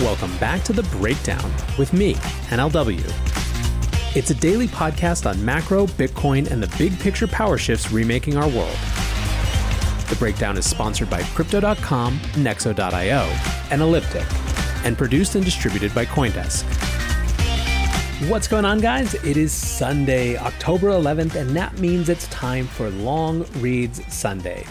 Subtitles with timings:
[0.00, 2.14] Welcome back to The Breakdown with me,
[2.48, 3.04] NLW.
[4.16, 8.48] It's a daily podcast on macro, Bitcoin, and the big picture power shifts remaking our
[8.48, 8.78] world.
[10.08, 13.20] The Breakdown is sponsored by Crypto.com, Nexo.io,
[13.70, 14.24] and Elliptic
[14.84, 16.64] and produced and distributed by Coindesk.
[18.30, 19.12] What's going on, guys?
[19.12, 24.64] It is Sunday, October 11th, and that means it's time for Long Reads Sunday.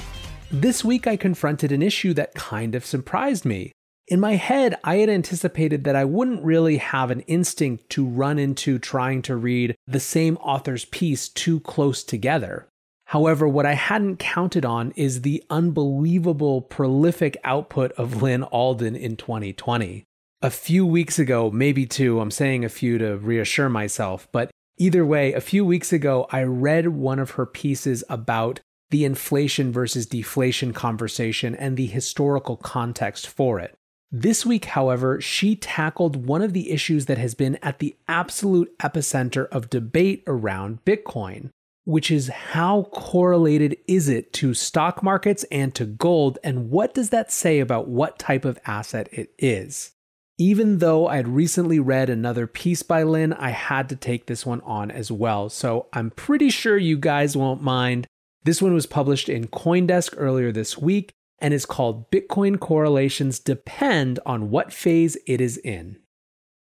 [0.49, 3.73] This week, I confronted an issue that kind of surprised me.
[4.09, 8.39] In my head, I had anticipated that I wouldn't really have an instinct to run
[8.39, 12.67] into trying to read the same author's piece too close together.
[13.05, 19.15] However, what I hadn't counted on is the unbelievable prolific output of Lyn Alden in
[19.15, 20.03] 2020.
[20.41, 25.05] A few weeks ago, maybe two, I'm saying a few to reassure myself, but either
[25.05, 30.07] way, a few weeks ago, I read one of her pieces about the inflation versus
[30.07, 33.75] deflation conversation and the historical context for it.
[34.11, 38.75] This week, however, she tackled one of the issues that has been at the absolute
[38.79, 41.51] epicenter of debate around Bitcoin
[41.89, 47.09] which is how correlated is it to stock markets and to gold, and what does
[47.09, 49.93] that say about what type of asset it is?
[50.37, 54.61] Even though I'd recently read another piece by Lyn, I had to take this one
[54.61, 58.05] on as well, so I'm pretty sure you guys won't mind.
[58.43, 64.19] This one was published in Coindesk earlier this week and is called Bitcoin Correlations Depend
[64.25, 65.97] on What Phase It Is In.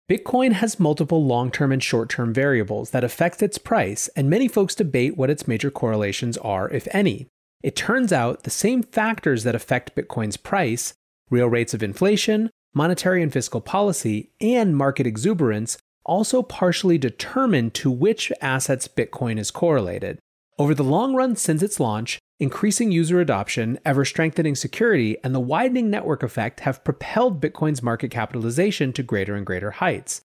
[0.09, 4.49] Bitcoin has multiple long term and short term variables that affect its price, and many
[4.49, 7.27] folks debate what its major correlations are, if any.
[7.63, 10.95] It turns out the same factors that affect Bitcoin's price
[11.31, 17.91] real rates of inflation, monetary and fiscal policy, and market exuberance also partially determine to
[17.91, 20.19] which assets Bitcoin is correlated.
[20.59, 25.39] Over the long run since its launch, increasing user adoption, ever strengthening security, and the
[25.39, 30.21] widening network effect have propelled Bitcoin's market capitalization to greater and greater heights.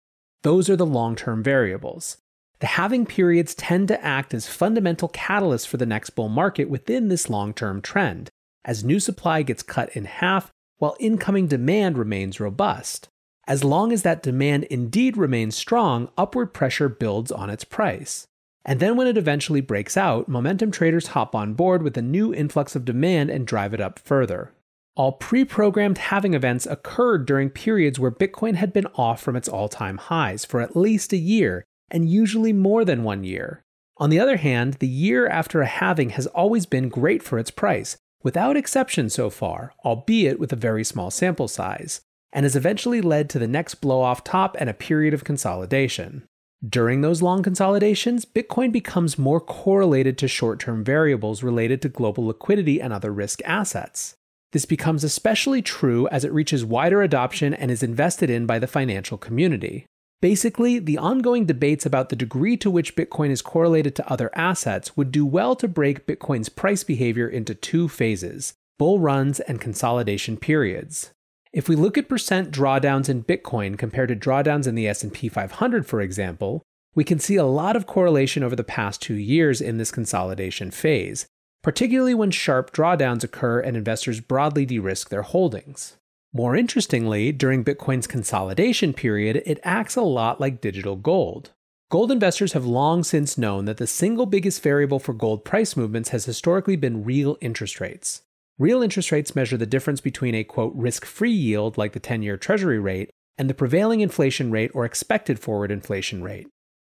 [0.44, 2.18] Those are the long term variables.
[2.60, 7.08] The halving periods tend to act as fundamental catalysts for the next bull market within
[7.08, 8.30] this long term trend,
[8.64, 13.10] as new supply gets cut in half while incoming demand remains robust.
[13.48, 18.28] As long as that demand indeed remains strong, upward pressure builds on its price.
[18.66, 22.34] And then when it eventually breaks out, momentum traders hop on board with a new
[22.34, 24.53] influx of demand and drive it up further.
[24.96, 29.48] All pre programmed halving events occurred during periods where Bitcoin had been off from its
[29.48, 33.64] all time highs for at least a year, and usually more than one year.
[33.98, 37.52] On the other hand, the year after a halving has always been great for its
[37.52, 42.02] price, without exception so far, albeit with a very small sample size,
[42.34, 46.24] and has eventually led to the next blow off top and a period of consolidation.
[46.68, 52.28] During those long consolidations, Bitcoin becomes more correlated to short term variables related to global
[52.28, 54.16] liquidity and other risk assets.
[54.52, 58.68] This becomes especially true as it reaches wider adoption and is invested in by the
[58.68, 59.86] financial community.
[60.22, 64.98] Basically, the ongoing debates about the degree to which Bitcoin is correlated to other assets
[64.98, 70.36] would do well to break Bitcoin's price behavior into two phases bull runs and consolidation
[70.38, 71.12] periods.
[71.51, 75.86] If we look at percent drawdowns in Bitcoin compared to drawdowns in the S&P 500
[75.88, 76.62] for example,
[76.94, 80.69] we can see a lot of correlation over the past 2 years in this consolidation
[80.69, 81.25] phase,
[81.63, 85.98] particularly when sharp drawdowns occur and investors broadly de-risk their holdings.
[86.31, 91.50] More interestingly, during Bitcoin's consolidation period, it acts a lot like digital gold.
[91.90, 96.10] Gold investors have long since known that the single biggest variable for gold price movements
[96.10, 98.22] has historically been real interest rates.
[98.60, 102.22] Real interest rates measure the difference between a quote risk free yield, like the 10
[102.22, 106.46] year Treasury rate, and the prevailing inflation rate or expected forward inflation rate.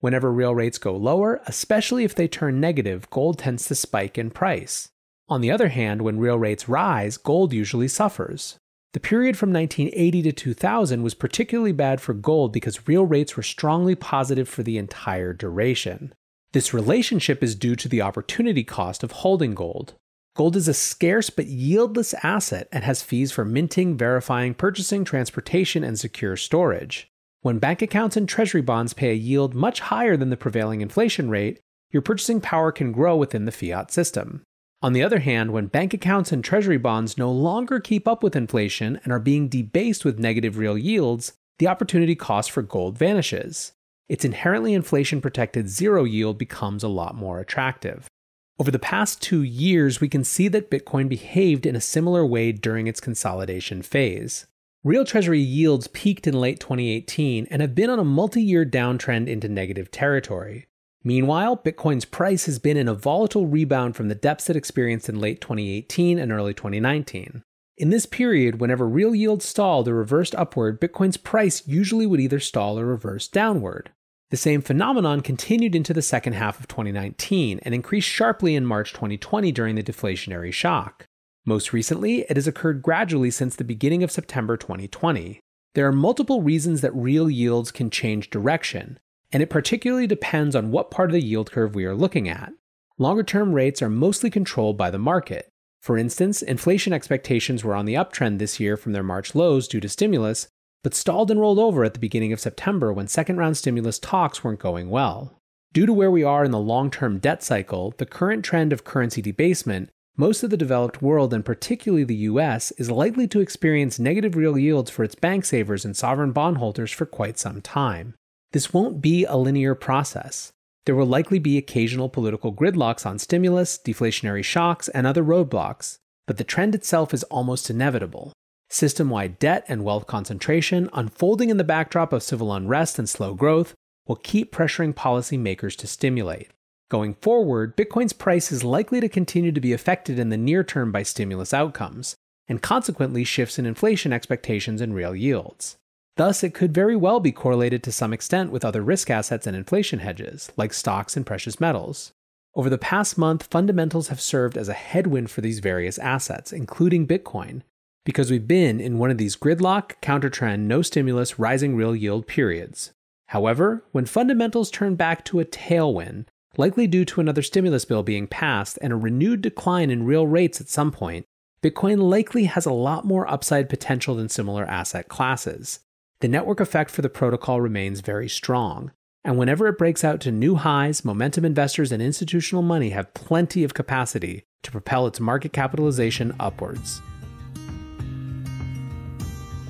[0.01, 4.31] Whenever real rates go lower, especially if they turn negative, gold tends to spike in
[4.31, 4.91] price.
[5.31, 8.59] On the other hand, when real rates rise, gold usually suffers.
[8.93, 13.43] The period from 1980 to 2000 was particularly bad for gold because real rates were
[13.43, 16.13] strongly positive for the entire duration.
[16.53, 19.95] This relationship is due to the opportunity cost of holding gold.
[20.37, 25.85] Gold is a scarce but yieldless asset and has fees for minting, verifying, purchasing, transportation,
[25.85, 27.09] and secure storage.
[27.43, 31.31] When bank accounts and treasury bonds pay a yield much higher than the prevailing inflation
[31.31, 31.61] rate,
[31.93, 34.43] your purchasing power can grow within the fiat system.
[34.83, 38.35] On the other hand, when bank accounts and treasury bonds no longer keep up with
[38.35, 43.73] inflation and are being debased with negative real yields, the opportunity cost for gold vanishes.
[44.09, 48.09] Its inherently inflation protected zero yield becomes a lot more attractive.
[48.57, 52.53] Over the past two years, we can see that Bitcoin behaved in a similar way
[52.53, 54.47] during its consolidation phase.
[54.85, 59.27] Real Treasury yields peaked in late 2018 and have been on a multi year downtrend
[59.27, 60.67] into negative territory.
[61.03, 65.21] Meanwhile, Bitcoin's price has been in a volatile rebound from the depths it experienced in
[65.21, 67.43] late 2018 and early 2019.
[67.77, 72.39] In this period, whenever real yields stalled or reversed upward, Bitcoin's price usually would either
[72.39, 73.91] stall or reverse downward.
[74.35, 78.93] The same phenomenon continued into the second half of 2019 and increased sharply in March
[78.93, 81.07] 2020 during the deflationary shock.
[81.47, 85.39] Most recently, it has occurred gradually since the beginning of September 2020.
[85.75, 88.99] There are multiple reasons that real yields can change direction,
[89.31, 92.53] and it particularly depends on what part of the yield curve we are looking at.
[92.99, 95.49] Longer term rates are mostly controlled by the market.
[95.81, 99.79] For instance, inflation expectations were on the uptrend this year from their March lows due
[99.79, 100.49] to stimulus,
[100.85, 104.45] but stalled and rolled over at the beginning of September when second round stimulus talks
[104.45, 105.41] weren't going well.
[105.73, 108.85] Due to where we are in the long term debt cycle, the current trend of
[108.85, 113.99] currency debasement, most of the developed world, and particularly the US, is likely to experience
[113.99, 118.15] negative real yields for its bank savers and sovereign bondholders for quite some time.
[118.53, 120.53] This won't be a linear process.
[120.87, 125.97] There will likely be occasional political gridlocks on stimulus, deflationary shocks, and other roadblocks,
[126.27, 128.33] but the trend itself is almost inevitable.
[128.75, 133.33] System wide debt and wealth concentration, unfolding in the backdrop of civil unrest and slow
[133.33, 133.73] growth,
[134.09, 136.51] will keep pressuring policymakers to stimulate.
[136.91, 140.91] Going forward, Bitcoin's price is likely to continue to be affected in the near term
[140.91, 142.17] by stimulus outcomes,
[142.49, 145.77] and consequently shifts in inflation expectations and real yields.
[146.17, 149.57] Thus, it could very well be correlated to some extent with other risk assets and
[149.57, 152.11] inflation hedges, like stocks and precious metals.
[152.57, 157.07] Over the past month, fundamentals have served as a headwind for these various assets, including
[157.07, 157.63] Bitcoin,
[158.05, 162.93] because we've been in one of these gridlock, countertrend, no stimulus, rising real yield periods.
[163.29, 168.27] However, when fundamentals turn back to a tailwind, likely due to another stimulus bill being
[168.27, 171.25] passed and a renewed decline in real rates at some point,
[171.63, 175.81] Bitcoin likely has a lot more upside potential than similar asset classes
[176.25, 178.93] the network effect for the protocol remains very strong.
[179.25, 183.63] And whenever it breaks out to new highs, momentum investors and institutional money have plenty
[183.63, 187.03] of capacity to propel its market capitalization upwards.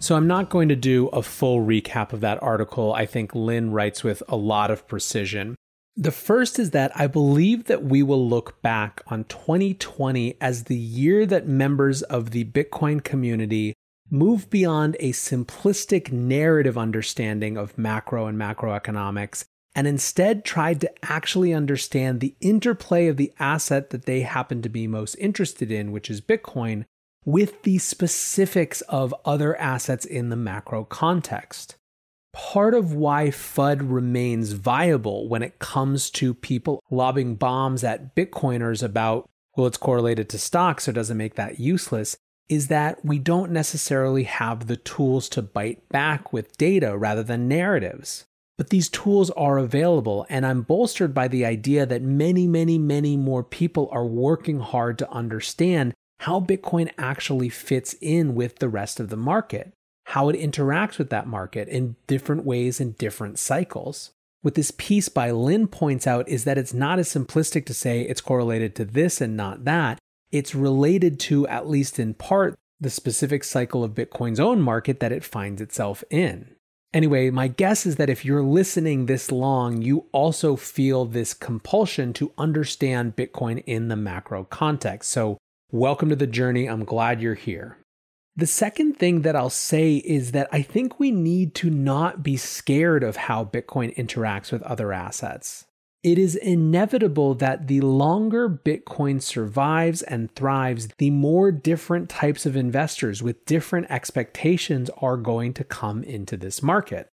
[0.00, 2.94] So I'm not going to do a full recap of that article.
[2.94, 5.56] I think Lyn writes with a lot of precision.
[5.94, 10.76] The first is that I believe that we will look back on 2020 as the
[10.76, 13.74] year that members of the Bitcoin community
[14.10, 21.52] move beyond a simplistic narrative understanding of macro and macroeconomics and instead tried to actually
[21.52, 26.10] understand the interplay of the asset that they happen to be most interested in, which
[26.10, 26.86] is Bitcoin,
[27.30, 31.76] with the specifics of other assets in the macro context.
[32.32, 38.82] Part of why FUD remains viable when it comes to people lobbing bombs at Bitcoiners
[38.82, 42.16] about, well, it's correlated to stocks, so it doesn't make that useless,
[42.48, 47.48] is that we don't necessarily have the tools to bite back with data rather than
[47.48, 48.24] narratives.
[48.58, 53.16] But these tools are available, and I'm bolstered by the idea that many, many, many
[53.16, 59.00] more people are working hard to understand how Bitcoin actually fits in with the rest
[59.00, 59.72] of the market,
[60.06, 64.10] how it interacts with that market in different ways in different cycles.
[64.42, 68.02] What this piece by Lyn points out is that it's not as simplistic to say
[68.02, 69.98] it's correlated to this and not that
[70.30, 75.12] it's related to, at least in part, the specific cycle of Bitcoin's own market that
[75.12, 76.54] it finds itself in.
[76.92, 82.12] Anyway, my guess is that if you're listening this long, you also feel this compulsion
[82.14, 85.10] to understand Bitcoin in the macro context.
[85.10, 85.38] So,
[85.72, 86.66] welcome to the journey.
[86.66, 87.78] I'm glad you're here.
[88.36, 92.36] The second thing that I'll say is that I think we need to not be
[92.36, 95.66] scared of how Bitcoin interacts with other assets
[96.02, 102.56] it is inevitable that the longer Bitcoin survives and thrives, the more different types of
[102.56, 107.08] investors with different expectations are going to come into this market.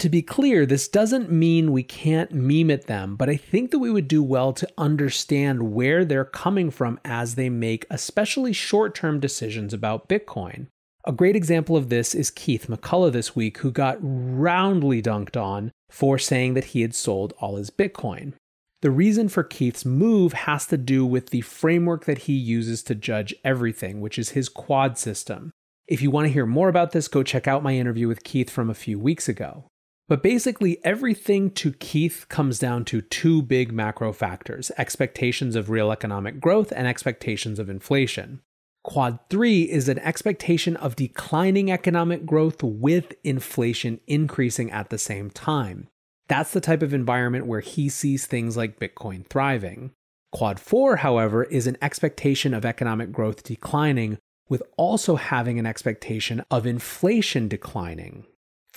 [0.00, 3.80] To be clear, this doesn't mean we can't meme at them, but I think that
[3.80, 8.94] we would do well to understand where they're coming from as they make especially short
[8.94, 10.68] term decisions about Bitcoin.
[11.06, 15.70] A great example of this is Keith McCullough this week, who got roundly dunked on
[15.90, 18.32] for saying that he had sold all his Bitcoin.
[18.80, 22.94] The reason for Keith's move has to do with the framework that he uses to
[22.94, 25.50] judge everything, which is his quad system.
[25.86, 28.48] If you want to hear more about this, go check out my interview with Keith
[28.48, 29.66] from a few weeks ago.
[30.10, 35.92] But basically, everything to Keith comes down to two big macro factors expectations of real
[35.92, 38.40] economic growth and expectations of inflation.
[38.82, 45.30] Quad 3 is an expectation of declining economic growth with inflation increasing at the same
[45.30, 45.86] time.
[46.26, 49.92] That's the type of environment where he sees things like Bitcoin thriving.
[50.32, 56.42] Quad 4, however, is an expectation of economic growth declining, with also having an expectation
[56.50, 58.26] of inflation declining.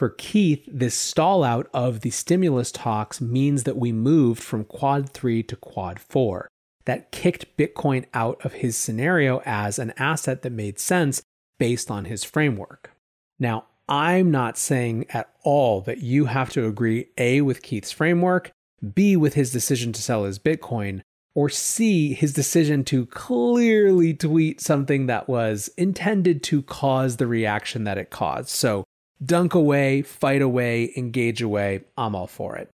[0.04, 5.12] For Keith, this stall out of the stimulus talks means that we moved from Quad
[5.12, 6.50] 3 to Quad 4
[6.84, 11.22] that kicked Bitcoin out of his scenario as an asset that made sense
[11.58, 12.92] based on his framework.
[13.40, 18.52] Now, I'm not saying at all that you have to agree A with Keith's framework,
[18.94, 21.00] B with his decision to sell his Bitcoin,
[21.34, 27.86] or C his decision to clearly tweet something that was intended to cause the reaction
[27.86, 28.50] that it caused.
[28.50, 28.84] So,
[29.26, 32.70] dunk away, fight away, engage away, I'm all for it.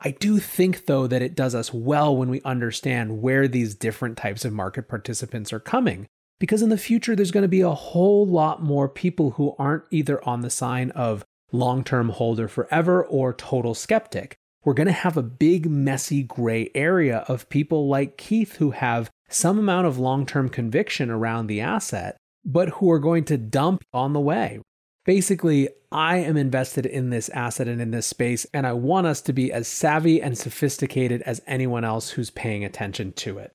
[0.00, 4.16] I do think, though, that it does us well when we understand where these different
[4.16, 6.06] types of market participants are coming.
[6.40, 9.84] Because in the future, there's going to be a whole lot more people who aren't
[9.92, 14.34] either on the sign of long term holder forever or total skeptic.
[14.64, 19.10] We're going to have a big, messy gray area of people like Keith who have
[19.28, 23.84] some amount of long term conviction around the asset, but who are going to dump
[23.92, 24.60] on the way.
[25.04, 29.20] Basically, I am invested in this asset and in this space, and I want us
[29.22, 33.52] to be as savvy and sophisticated as anyone else who's paying attention to it.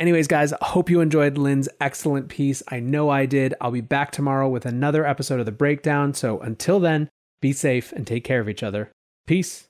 [0.00, 2.62] Anyways, guys, hope you enjoyed Lyn's excellent piece.
[2.68, 3.54] I know I did.
[3.60, 6.14] I'll be back tomorrow with another episode of The Breakdown.
[6.14, 7.08] So until then,
[7.40, 8.90] be safe and take care of each other.
[9.26, 9.69] Peace.